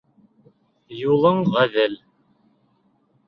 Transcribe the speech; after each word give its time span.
Юлың 0.99 1.43
ғәҙел. 1.57 1.99